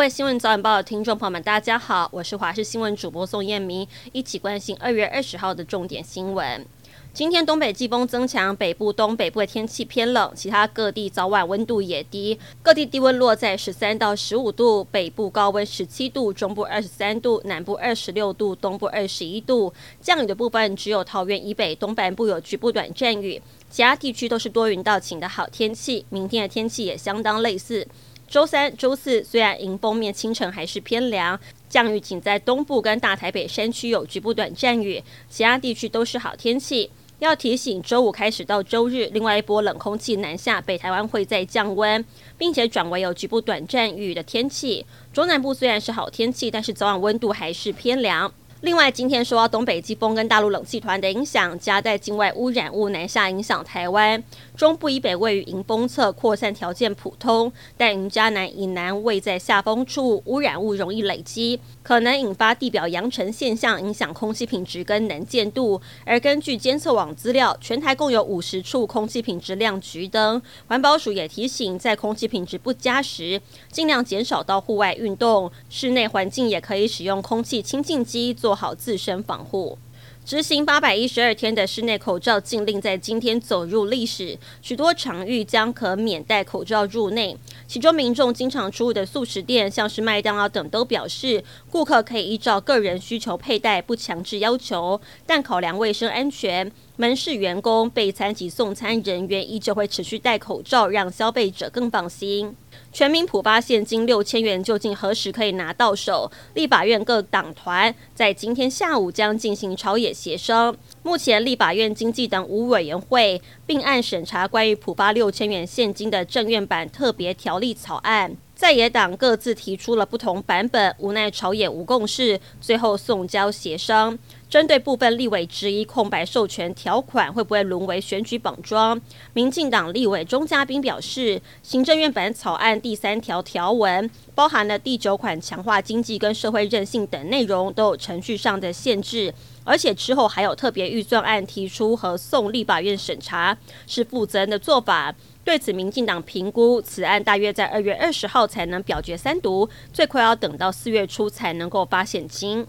[0.00, 6.64] 各位新闻早晚报的听众朋友们，大家好，我是华视新闻主播宋燕明，一起关心二月二十号的重点新闻。
[7.12, 19.70] 今天东北季风增强，北部、东北部的天气偏冷，其他各地早晚温度也低，各地低温落在十三到十五度，北部高温十七度，中部二十三度，南部二十六度，东部二十一度。
[20.00, 26.06] 降雨的部分只有桃园以北东半部有局部短暂雨，其他地区都是多云到晴的好天气。
[26.08, 27.86] 明天的天气也相当类似。
[28.30, 31.36] 周三、周四虽然迎风面清晨还是偏凉，
[31.68, 36.88] 降雨仅在东部跟大台北山区有局部短暂雨，其他地区都是好天气。
[37.18, 42.04] 要提醒，周五开始到周日，另外一波冷空气南下，北台湾会再降温，
[42.38, 44.86] 并且转为有局部短暂雨的天气。
[45.12, 48.32] 中南部虽然是好天气，但是早晚温度还是偏凉。
[48.62, 54.22] 另外，今天受到东北季风跟大陆冷气团的影响，夹带境外污染物南下影响台湾。
[54.54, 65.80] 中部以北位于迎风侧，扩散条件普通，但云嘉南以南位在下风处，污染物容易累积，可能引发地表扬尘现象，影响空气品质跟能见度。
[66.04, 70.40] 而根据监测网资料，全台共有五十处空气品质亮橘灯。
[70.66, 73.40] 环保署也提醒，在空气品质不佳时，
[73.72, 79.78] 尽量减少到户外运动，室内环境也可以使用空气清净机，做做好自身防护。
[80.24, 87.36] 执行八百一十二天的室内口罩禁令在今天走入历史，许多场域将可免戴口罩入内。
[87.68, 95.00] 其中，民众经常出入的素食店，像是麦当劳等，都表示顾客可以依照个人需求佩戴，不强制要求。
[95.24, 102.56] 但考量卫生安全，门市员工、备餐及送餐人员依旧会持续戴口罩，让消费者更放心。
[102.92, 106.30] 全民普发现金六千元，究竟何时可以拿到手？
[106.54, 110.74] 立法院各党团在今天下午将进行朝野协商。
[111.02, 118.36] 目前，立法院经济等五委员会并案审查关于普发六千元现金的政院版特别条例草案。
[118.54, 124.18] 在野党各自提出了不同版本，无奈朝野无共识，最后送交协商。
[124.50, 129.00] 针对部分立委质疑空白授权条款会不会沦为选举绑桩，
[129.32, 139.32] 民进党立委钟嘉宾表示，行政院版草案第三条条文包含了第九款强化经济跟社会韧性等内容都有程序上的限制，
[139.70, 143.56] 而且之后还有特别预算案提出和送立法院审查，
[143.86, 145.14] 是负责任的做法。
[145.44, 152.66] 对此，民进党评估此案大约在二月二十号才能表决三读，最快要等到四月初才能够发现金。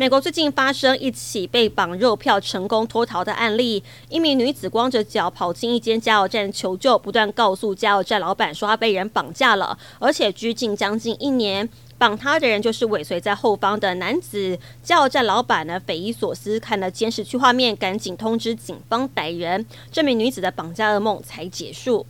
[0.00, 11.68] 美国最近发生一起被绑肉票成功脱逃的案例，一名女子光着脚跑进一间加油站求救，不断告诉加油站老板说她被人绑架了，而且拘禁将近一年。
[11.98, 14.56] 绑她的人就是尾随在后方的男子。
[14.84, 19.66] 加油站老板呢，匪夷所思，看了监视器画面，赶紧通知警方逮人。
[19.90, 22.06] 这名女子的绑架噩梦才结束。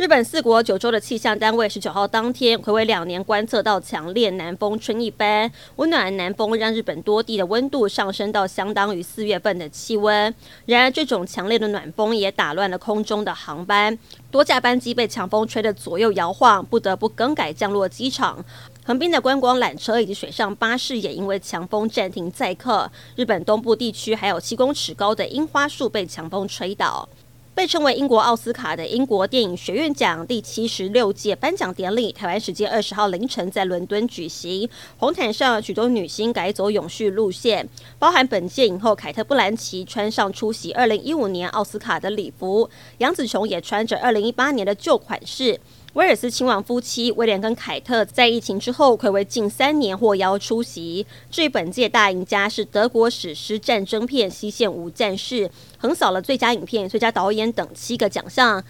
[0.00, 10.34] 日本四国九州的气象单位十九号当天，睽违两年观测到强烈南风春一般，温暖的南风让日本多地的温度上升到相当于四月份的气温。
[10.64, 13.98] 然而，这种强烈的暖风也打乱了空中的航班，
[14.30, 18.42] 多架班机被强风吹得左右摇晃，不得不更改降落机场。
[18.86, 22.90] 横滨的观光缆车以及水上巴士也因为强风暂停载客。
[23.16, 27.06] 日本东部地区还有七公尺高的樱花树被强风吹倒。
[27.52, 34.68] 被称为英国奥斯卡的英国电影学院奖第七十六届颁奖典礼，台湾时间二十号凌晨在伦敦举行。
[34.96, 37.68] 红毯上许多女星改走永续路线，
[37.98, 45.60] 包含本届影后凯特·布兰奇穿上出席二零一五年奥斯卡的礼服，杨紫琼也穿着二零一八年的旧款式。
[45.94, 51.04] 威尔斯亲王夫妻威廉跟凯特在疫情之后睽违近三年获邀出席。
[51.30, 58.62] 至于本届大赢家是德国史诗战争片《西线无战事》，横扫了最佳影片、最佳导演等七个奖项。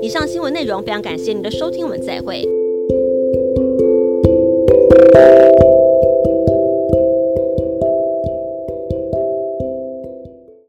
[0.00, 2.63] 以上新闻内容非常感谢您的收听，我们再会。